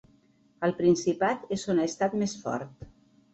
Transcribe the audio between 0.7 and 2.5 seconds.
Principat és on ha estat més